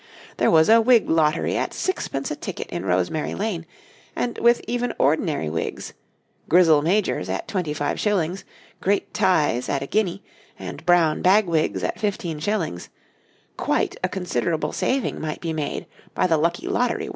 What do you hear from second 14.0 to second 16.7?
a considerable saving might be made by the lucky